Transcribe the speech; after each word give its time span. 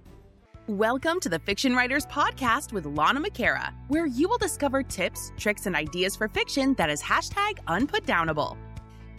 Welcome 0.69 1.21
to 1.21 1.29
the 1.29 1.39
Fiction 1.41 1.77
Writers 1.77 2.07
Podcast 2.07 2.73
with 2.73 2.87
Lana 2.87 3.21
McAra, 3.21 3.75
where 3.89 4.07
you 4.07 4.31
will 4.31 4.39
discover 4.39 4.83
tips, 4.83 5.31
tricks, 5.37 5.67
and 5.67 5.77
ideas 5.77 6.17
for 6.17 6.27
fiction 6.27 6.73
that 6.79 6.89
is 6.89 7.03
hashtag 7.03 7.59
unputdownable. 7.67 8.57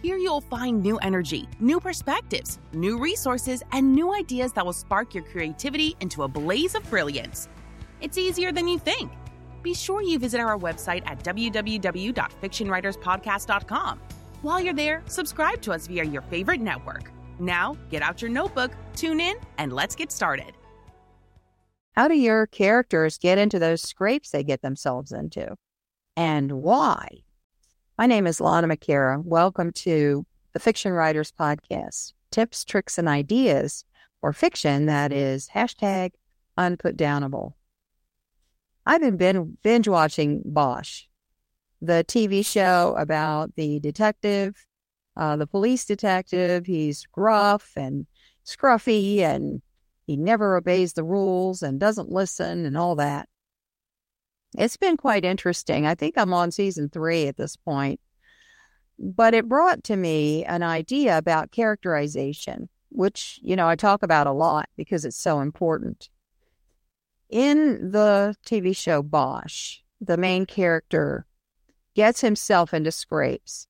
Here 0.02 0.16
you'll 0.16 0.40
find 0.40 0.82
new 0.82 0.96
energy, 0.96 1.48
new 1.60 1.78
perspectives, 1.78 2.58
new 2.72 2.98
resources, 2.98 3.62
and 3.70 3.94
new 3.94 4.12
ideas 4.12 4.52
that 4.54 4.66
will 4.66 4.72
spark 4.72 5.14
your 5.14 5.22
creativity 5.22 5.94
into 6.00 6.24
a 6.24 6.28
blaze 6.28 6.74
of 6.74 6.82
brilliance. 6.90 7.48
It's 8.00 8.18
easier 8.18 8.50
than 8.50 8.66
you 8.66 8.80
think. 8.80 9.12
Be 9.62 9.72
sure 9.72 10.02
you 10.02 10.18
visit 10.18 10.40
our 10.40 10.58
website 10.58 11.04
at 11.06 11.22
www.fictionwriterspodcast.com. 11.22 14.00
While 14.42 14.60
you're 14.60 14.74
there, 14.74 15.04
subscribe 15.06 15.62
to 15.62 15.70
us 15.70 15.86
via 15.86 16.02
your 16.02 16.22
favorite 16.22 16.60
network. 16.60 17.12
Now, 17.38 17.76
get 17.88 18.02
out 18.02 18.20
your 18.20 18.32
notebook, 18.32 18.72
tune 18.96 19.20
in, 19.20 19.36
and 19.58 19.72
let's 19.72 19.94
get 19.94 20.10
started. 20.10 20.55
How 21.96 22.08
do 22.08 22.14
your 22.14 22.46
characters 22.46 23.16
get 23.16 23.38
into 23.38 23.58
those 23.58 23.80
scrapes 23.80 24.30
they 24.30 24.44
get 24.44 24.60
themselves 24.60 25.12
into? 25.12 25.56
And 26.14 26.52
why? 26.52 27.08
My 27.96 28.04
name 28.04 28.26
is 28.26 28.38
Lana 28.38 28.68
McAra. 28.68 29.24
Welcome 29.24 29.72
to 29.72 30.26
the 30.52 30.58
Fiction 30.60 30.92
Writers 30.92 31.32
Podcast 31.32 32.12
tips, 32.30 32.66
tricks, 32.66 32.98
and 32.98 33.08
ideas 33.08 33.86
for 34.20 34.34
fiction 34.34 34.84
that 34.84 35.10
is 35.10 35.48
hashtag 35.54 36.10
unputdownable. 36.58 37.54
I've 38.84 39.16
been 39.16 39.56
binge 39.62 39.88
watching 39.88 40.42
Bosch, 40.44 41.04
the 41.80 42.04
TV 42.06 42.44
show 42.44 42.94
about 42.98 43.54
the 43.56 43.80
detective, 43.80 44.66
uh, 45.16 45.36
the 45.36 45.46
police 45.46 45.86
detective. 45.86 46.66
He's 46.66 47.06
gruff 47.10 47.72
and 47.74 48.06
scruffy 48.44 49.20
and 49.20 49.62
he 50.06 50.16
never 50.16 50.56
obeys 50.56 50.92
the 50.92 51.04
rules 51.04 51.62
and 51.62 51.80
doesn't 51.80 52.10
listen 52.10 52.64
and 52.64 52.76
all 52.76 52.94
that. 52.96 53.28
It's 54.56 54.76
been 54.76 54.96
quite 54.96 55.24
interesting. 55.24 55.84
I 55.84 55.94
think 55.94 56.16
I'm 56.16 56.32
on 56.32 56.52
season 56.52 56.88
three 56.88 57.26
at 57.26 57.36
this 57.36 57.56
point. 57.56 58.00
But 58.98 59.34
it 59.34 59.48
brought 59.48 59.84
to 59.84 59.96
me 59.96 60.44
an 60.44 60.62
idea 60.62 61.18
about 61.18 61.50
characterization, 61.50 62.68
which, 62.88 63.38
you 63.42 63.56
know, 63.56 63.68
I 63.68 63.76
talk 63.76 64.02
about 64.02 64.26
a 64.26 64.32
lot 64.32 64.68
because 64.76 65.04
it's 65.04 65.20
so 65.20 65.40
important. 65.40 66.08
In 67.28 67.90
the 67.90 68.36
TV 68.46 68.74
show 68.74 69.02
Bosch, 69.02 69.78
the 70.00 70.16
main 70.16 70.46
character 70.46 71.26
gets 71.94 72.20
himself 72.20 72.72
into 72.72 72.92
scrapes 72.92 73.66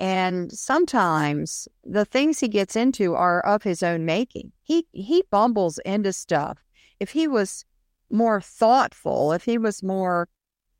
and 0.00 0.50
sometimes 0.50 1.68
the 1.84 2.06
things 2.06 2.40
he 2.40 2.48
gets 2.48 2.74
into 2.74 3.14
are 3.14 3.40
of 3.40 3.62
his 3.62 3.82
own 3.82 4.06
making. 4.06 4.50
He 4.62 4.86
he 4.92 5.22
bumbles 5.30 5.78
into 5.84 6.14
stuff. 6.14 6.64
If 6.98 7.10
he 7.10 7.28
was 7.28 7.66
more 8.10 8.40
thoughtful, 8.40 9.32
if 9.32 9.44
he 9.44 9.58
was 9.58 9.82
more 9.82 10.26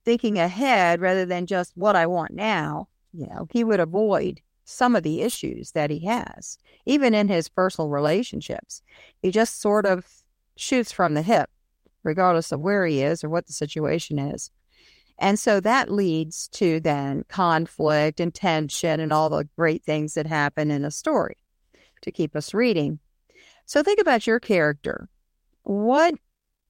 thinking 0.06 0.38
ahead 0.38 1.02
rather 1.02 1.26
than 1.26 1.44
just 1.44 1.76
what 1.76 1.96
I 1.96 2.06
want 2.06 2.32
now, 2.32 2.88
you 3.12 3.26
know, 3.26 3.46
he 3.52 3.62
would 3.62 3.78
avoid 3.78 4.40
some 4.64 4.96
of 4.96 5.02
the 5.02 5.20
issues 5.20 5.72
that 5.72 5.90
he 5.90 6.06
has, 6.06 6.56
even 6.86 7.12
in 7.12 7.28
his 7.28 7.48
personal 7.48 7.90
relationships. 7.90 8.82
He 9.20 9.30
just 9.30 9.60
sort 9.60 9.84
of 9.84 10.06
shoots 10.56 10.92
from 10.92 11.12
the 11.12 11.22
hip, 11.22 11.50
regardless 12.02 12.52
of 12.52 12.60
where 12.60 12.86
he 12.86 13.02
is 13.02 13.22
or 13.22 13.28
what 13.28 13.46
the 13.46 13.52
situation 13.52 14.18
is. 14.18 14.50
And 15.20 15.38
so 15.38 15.60
that 15.60 15.92
leads 15.92 16.48
to 16.48 16.80
then 16.80 17.24
conflict 17.28 18.20
and 18.20 18.34
tension 18.34 19.00
and 19.00 19.12
all 19.12 19.28
the 19.28 19.46
great 19.56 19.84
things 19.84 20.14
that 20.14 20.26
happen 20.26 20.70
in 20.70 20.82
a 20.82 20.90
story 20.90 21.36
to 22.00 22.10
keep 22.10 22.34
us 22.34 22.54
reading. 22.54 22.98
So 23.66 23.82
think 23.82 24.00
about 24.00 24.26
your 24.26 24.40
character. 24.40 25.10
What 25.62 26.14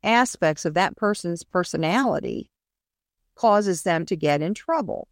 aspects 0.03 0.65
of 0.65 0.75
that 0.75 0.97
person's 0.97 1.45
personality 1.45 2.51
causes 3.37 3.85
them 3.85 4.05
to 4.07 4.17
get 4.17 4.43
in 4.43 4.53
trouble? 4.53 5.07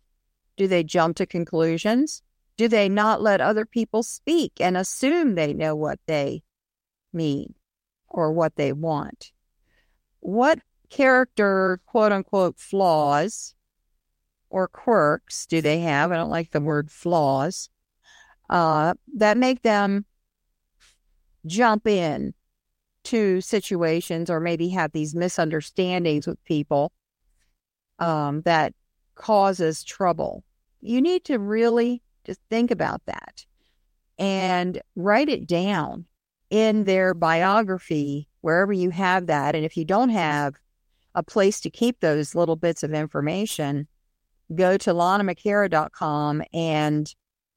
Do 0.56 0.66
they 0.66 0.82
jump 0.82 1.16
to 1.16 1.26
conclusions? 1.26 2.22
Do 2.56 2.66
they 2.66 2.88
not 2.88 3.22
let 3.22 3.40
other 3.40 3.64
people 3.64 4.02
speak 4.02 4.52
and 4.58 4.76
assume 4.76 5.36
they 5.36 5.54
know 5.54 5.76
what 5.76 6.00
they 6.06 6.42
mean 7.12 7.54
or 8.08 8.32
what 8.32 8.56
they 8.56 8.72
want? 8.72 9.30
What 10.18 10.58
character 10.90 11.80
quote 11.86 12.12
unquote 12.12 12.58
flaws 12.58 13.54
or 14.50 14.68
quirks 14.68 15.46
do 15.46 15.60
they 15.60 15.80
have? 15.80 16.12
I 16.12 16.16
don't 16.16 16.30
like 16.30 16.50
the 16.50 16.60
word 16.60 16.90
flaws 16.90 17.70
uh, 18.50 18.94
that 19.16 19.36
make 19.36 19.62
them 19.62 20.06
jump 21.46 21.86
in 21.86 22.34
to 23.04 23.40
situations 23.40 24.28
or 24.28 24.40
maybe 24.40 24.68
have 24.68 24.92
these 24.92 25.14
misunderstandings 25.14 26.26
with 26.26 26.42
people 26.44 26.92
um, 27.98 28.42
that 28.42 28.74
causes 29.14 29.82
trouble. 29.82 30.44
You 30.80 31.00
need 31.00 31.24
to 31.24 31.38
really 31.38 32.02
just 32.24 32.40
think 32.50 32.70
about 32.70 33.02
that 33.06 33.46
and 34.18 34.80
write 34.94 35.28
it 35.28 35.46
down 35.46 36.06
in 36.50 36.84
their 36.84 37.14
biography, 37.14 38.28
wherever 38.40 38.72
you 38.72 38.90
have 38.90 39.26
that. 39.26 39.54
And 39.54 39.64
if 39.64 39.76
you 39.76 39.84
don't 39.84 40.10
have 40.10 40.54
a 41.14 41.22
place 41.22 41.60
to 41.60 41.70
keep 41.70 42.00
those 42.00 42.34
little 42.34 42.56
bits 42.56 42.82
of 42.82 42.92
information, 42.92 43.88
go 44.54 44.76
to 44.76 44.92
lanamcara.com 44.92 46.42
and 46.52 47.14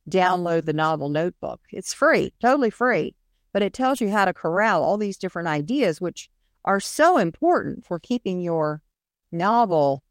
download 0.09 0.65
the 0.65 0.73
novel 0.73 1.09
notebook. 1.09 1.61
It's 1.71 1.93
free, 1.93 2.33
totally 2.41 2.69
free, 2.69 3.15
but 3.53 3.61
it 3.61 3.73
tells 3.73 4.01
you 4.01 4.09
how 4.09 4.25
to 4.25 4.33
corral 4.33 4.83
all 4.83 4.97
these 4.97 5.17
different 5.17 5.47
ideas, 5.47 6.01
which 6.01 6.29
are 6.65 6.79
so 6.79 7.17
important 7.17 7.85
for 7.85 7.99
keeping 7.99 8.41
your 8.41 8.81
novel 9.31 10.03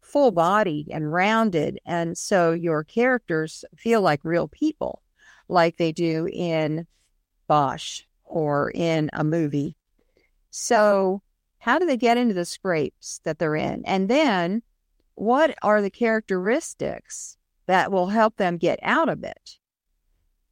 full 0.00 0.30
bodied 0.30 0.88
and 0.90 1.12
rounded. 1.12 1.78
And 1.84 2.16
so 2.16 2.52
your 2.52 2.84
characters 2.84 3.64
feel 3.76 4.00
like 4.00 4.20
real 4.24 4.48
people, 4.48 5.02
like 5.48 5.76
they 5.76 5.92
do 5.92 6.28
in 6.32 6.86
Bosch 7.46 8.02
or 8.24 8.70
in 8.74 9.10
a 9.12 9.24
movie. 9.24 9.76
So 10.50 11.22
how 11.60 11.78
do 11.78 11.86
they 11.86 11.96
get 11.96 12.16
into 12.16 12.34
the 12.34 12.44
scrapes 12.44 13.20
that 13.24 13.38
they're 13.38 13.54
in? 13.54 13.82
And 13.84 14.08
then 14.08 14.62
what 15.14 15.54
are 15.62 15.82
the 15.82 15.90
characteristics 15.90 17.36
that 17.66 17.92
will 17.92 18.08
help 18.08 18.36
them 18.36 18.56
get 18.56 18.78
out 18.82 19.08
of 19.08 19.22
it? 19.22 19.58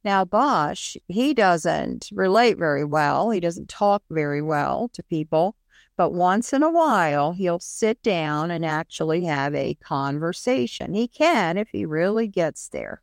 Now, 0.03 0.23
Bosch, 0.23 0.95
he 1.07 1.33
doesn't 1.33 2.09
relate 2.13 2.57
very 2.57 2.85
well. 2.85 3.31
He 3.31 3.39
doesn't 3.39 3.69
talk 3.69 4.03
very 4.09 4.41
well 4.41 4.89
to 4.93 5.03
people, 5.03 5.55
but 5.97 6.13
once 6.13 6.53
in 6.53 6.63
a 6.63 6.71
while, 6.71 7.33
he'll 7.33 7.59
sit 7.59 8.01
down 8.01 8.51
and 8.51 8.65
actually 8.65 9.25
have 9.25 9.53
a 9.55 9.73
conversation. 9.75 10.93
He 10.93 11.07
can 11.07 11.57
if 11.57 11.69
he 11.69 11.85
really 11.85 12.27
gets 12.27 12.69
there. 12.69 13.01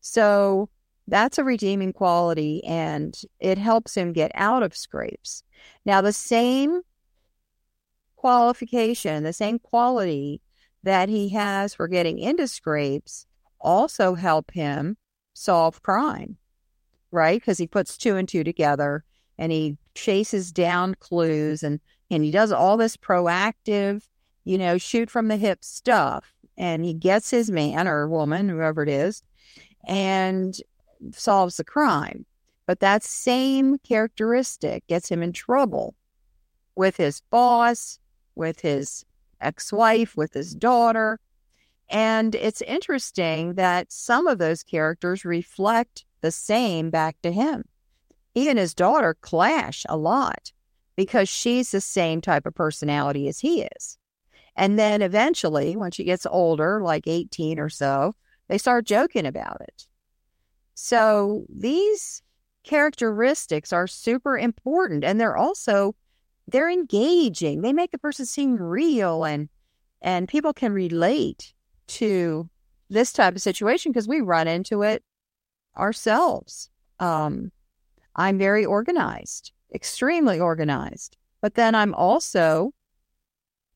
So 0.00 0.68
that's 1.06 1.38
a 1.38 1.44
redeeming 1.44 1.92
quality 1.92 2.62
and 2.64 3.18
it 3.38 3.56
helps 3.56 3.96
him 3.96 4.12
get 4.12 4.32
out 4.34 4.62
of 4.62 4.76
scrapes. 4.76 5.44
Now, 5.84 6.00
the 6.00 6.12
same 6.12 6.82
qualification, 8.26 9.22
the 9.22 9.32
same 9.32 9.56
quality 9.56 10.40
that 10.82 11.08
he 11.08 11.28
has 11.28 11.72
for 11.72 11.86
getting 11.86 12.18
into 12.18 12.48
scrapes 12.48 13.24
also 13.60 14.16
help 14.16 14.50
him 14.50 14.96
solve 15.32 15.80
crime, 15.80 16.36
right? 17.12 17.40
Because 17.40 17.56
he 17.56 17.68
puts 17.68 17.96
two 17.96 18.16
and 18.16 18.28
two 18.28 18.42
together 18.42 19.04
and 19.38 19.52
he 19.52 19.78
chases 19.94 20.50
down 20.50 20.96
clues 20.96 21.62
and, 21.62 21.78
and 22.10 22.24
he 22.24 22.32
does 22.32 22.50
all 22.50 22.76
this 22.76 22.96
proactive, 22.96 24.02
you 24.44 24.58
know, 24.58 24.76
shoot 24.76 25.08
from 25.08 25.28
the 25.28 25.36
hip 25.36 25.62
stuff. 25.62 26.34
And 26.58 26.84
he 26.84 26.94
gets 26.94 27.30
his 27.30 27.48
man 27.48 27.86
or 27.86 28.08
woman, 28.08 28.48
whoever 28.48 28.82
it 28.82 28.88
is, 28.88 29.22
and 29.86 30.56
solves 31.12 31.58
the 31.58 31.64
crime. 31.64 32.26
But 32.66 32.80
that 32.80 33.04
same 33.04 33.78
characteristic 33.78 34.84
gets 34.88 35.08
him 35.08 35.22
in 35.22 35.32
trouble 35.32 35.94
with 36.74 36.96
his 36.96 37.20
boss, 37.30 38.00
with 38.36 38.60
his 38.60 39.04
ex 39.40 39.72
wife, 39.72 40.16
with 40.16 40.34
his 40.34 40.54
daughter. 40.54 41.18
And 41.88 42.34
it's 42.34 42.62
interesting 42.62 43.54
that 43.54 43.92
some 43.92 44.26
of 44.26 44.38
those 44.38 44.62
characters 44.62 45.24
reflect 45.24 46.04
the 46.20 46.30
same 46.30 46.90
back 46.90 47.16
to 47.22 47.30
him. 47.30 47.64
He 48.34 48.48
and 48.48 48.58
his 48.58 48.74
daughter 48.74 49.16
clash 49.20 49.84
a 49.88 49.96
lot 49.96 50.52
because 50.96 51.28
she's 51.28 51.70
the 51.70 51.80
same 51.80 52.20
type 52.20 52.46
of 52.46 52.54
personality 52.54 53.28
as 53.28 53.40
he 53.40 53.62
is. 53.62 53.98
And 54.56 54.78
then 54.78 55.02
eventually, 55.02 55.76
when 55.76 55.90
she 55.90 56.04
gets 56.04 56.26
older, 56.26 56.80
like 56.82 57.06
18 57.06 57.58
or 57.58 57.68
so, 57.68 58.14
they 58.48 58.58
start 58.58 58.86
joking 58.86 59.26
about 59.26 59.60
it. 59.60 59.86
So 60.74 61.44
these 61.48 62.22
characteristics 62.64 63.72
are 63.72 63.86
super 63.86 64.36
important 64.36 65.04
and 65.04 65.20
they're 65.20 65.36
also 65.36 65.94
they're 66.48 66.70
engaging. 66.70 67.62
They 67.62 67.72
make 67.72 67.90
the 67.90 67.98
person 67.98 68.26
seem 68.26 68.56
real 68.56 69.24
and 69.24 69.48
and 70.02 70.28
people 70.28 70.52
can 70.52 70.72
relate 70.72 71.52
to 71.88 72.48
this 72.88 73.12
type 73.12 73.34
of 73.34 73.42
situation 73.42 73.92
because 73.92 74.06
we 74.06 74.20
run 74.20 74.46
into 74.46 74.82
it 74.82 75.02
ourselves. 75.76 76.70
Um, 77.00 77.50
I'm 78.14 78.38
very 78.38 78.64
organized, 78.64 79.52
extremely 79.74 80.38
organized, 80.38 81.16
but 81.40 81.54
then 81.54 81.74
I'm 81.74 81.94
also 81.94 82.72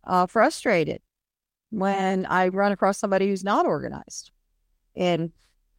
uh, 0.05 0.27
frustrated 0.27 1.01
when 1.71 2.27
I 2.27 2.49
run 2.49 2.73
across 2.73 2.99
somebody 2.99 3.29
who's 3.29 3.45
not 3.45 3.67
organized 3.67 4.31
in, 4.95 5.33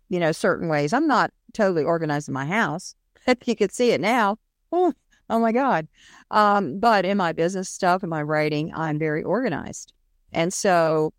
you 0.09 0.19
know, 0.19 0.31
certain 0.31 0.67
ways. 0.67 0.93
I'm 0.93 1.07
not 1.07 1.31
totally 1.53 1.83
organized 1.83 2.27
in 2.27 2.33
my 2.33 2.45
house. 2.45 2.95
You 3.45 3.55
could 3.55 3.71
see 3.71 3.91
it 3.91 4.01
now, 4.01 4.37
oh, 4.71 4.93
oh 5.31 5.39
my 5.39 5.51
God. 5.51 5.87
Um, 6.29 6.79
but 6.79 7.05
in 7.05 7.17
my 7.17 7.31
business 7.31 7.69
stuff, 7.69 8.03
in 8.03 8.09
my 8.09 8.21
writing, 8.21 8.71
I'm 8.75 8.99
very 8.99 9.23
organized. 9.23 9.93
And 10.31 10.53
so 10.53 11.13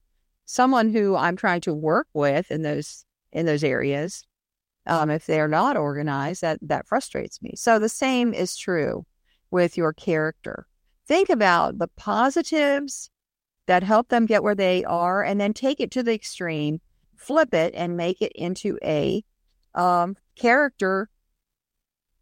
someone 0.44 0.92
who 0.92 1.16
I'm 1.16 1.36
trying 1.36 1.62
to 1.62 1.74
work 1.74 2.06
with 2.14 2.50
in 2.50 2.62
those 2.62 3.04
in 3.32 3.46
those 3.46 3.64
areas, 3.64 4.24
um, 4.86 5.10
if 5.10 5.26
they're 5.26 5.48
not 5.48 5.76
organized, 5.76 6.42
that 6.42 6.58
that 6.62 6.86
frustrates 6.86 7.40
me. 7.42 7.52
So 7.56 7.78
the 7.78 7.88
same 7.88 8.34
is 8.34 8.56
true 8.56 9.06
with 9.50 9.76
your 9.76 9.92
character. 9.92 10.66
Think 11.06 11.30
about 11.30 11.78
the 11.78 11.88
positives 11.88 13.10
that 13.66 13.82
help 13.82 14.08
them 14.08 14.26
get 14.26 14.42
where 14.42 14.54
they 14.54 14.84
are, 14.84 15.22
and 15.22 15.40
then 15.40 15.52
take 15.52 15.80
it 15.80 15.90
to 15.92 16.02
the 16.02 16.14
extreme, 16.14 16.80
flip 17.16 17.54
it, 17.54 17.74
and 17.74 17.96
make 17.96 18.20
it 18.20 18.32
into 18.34 18.78
a 18.82 19.24
um, 19.74 20.16
character 20.36 21.08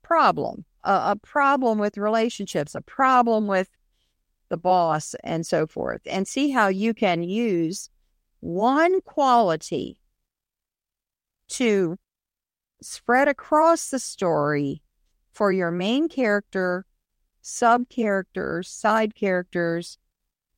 problem, 0.03 0.65
a, 0.85 1.13
a 1.13 1.17
problem 1.17 1.79
with 1.79 1.99
relationships, 1.99 2.75
a 2.75 2.81
problem 2.81 3.47
with 3.47 3.69
the 4.49 4.57
boss, 4.57 5.15
and 5.23 5.47
so 5.47 5.67
forth, 5.67 6.01
and 6.07 6.27
see 6.27 6.51
how 6.51 6.69
you 6.69 6.93
can 6.93 7.23
use 7.23 7.89
one 8.41 9.01
quality 9.03 9.99
to 11.49 11.97
spread 12.83 13.29
across 13.29 13.91
the 13.91 13.99
story 13.99 14.83
for 15.33 15.53
your 15.53 15.71
main 15.71 16.09
character, 16.09 16.85
sub 17.41 17.89
characters, 17.89 18.69
side 18.69 19.15
characters, 19.15 19.99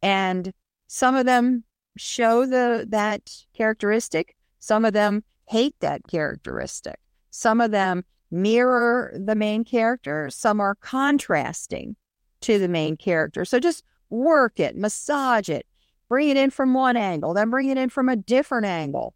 and 0.00 0.52
some 0.86 1.14
of 1.14 1.26
them 1.26 1.64
show 1.96 2.46
the 2.46 2.86
that 2.88 3.44
characteristic, 3.54 4.36
some 4.58 4.84
of 4.84 4.92
them 4.92 5.24
hate 5.46 5.74
that 5.80 6.06
characteristic. 6.08 6.98
Some 7.30 7.60
of 7.60 7.70
them 7.70 8.04
mirror 8.32 9.14
the 9.14 9.34
main 9.34 9.64
character, 9.64 10.30
some 10.30 10.60
are 10.60 10.74
contrasting 10.76 11.96
to 12.40 12.58
the 12.58 12.68
main 12.68 12.96
character. 12.96 13.44
So 13.44 13.60
just 13.60 13.84
work 14.10 14.58
it, 14.58 14.76
massage 14.76 15.48
it, 15.48 15.66
bring 16.08 16.28
it 16.28 16.36
in 16.36 16.50
from 16.50 16.74
one 16.74 16.96
angle, 16.96 17.34
then 17.34 17.50
bring 17.50 17.68
it 17.68 17.78
in 17.78 17.88
from 17.88 18.08
a 18.08 18.16
different 18.16 18.66
angle 18.66 19.14